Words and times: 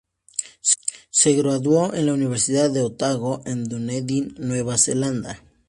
Se 1.11 1.31
graduó 1.35 1.93
en 1.93 2.07
la 2.07 2.15
Universidad 2.15 2.71
de 2.71 2.81
Otago 2.81 3.43
en 3.45 3.65
Dunedin, 3.69 4.33
Nueva 4.39 4.79
Zelanda. 4.79 5.43